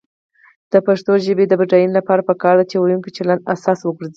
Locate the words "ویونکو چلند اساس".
2.77-3.79